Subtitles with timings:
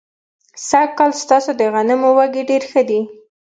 [0.67, 2.99] سږ کال ستاسو د غنمو وږي ډېر ښه دي.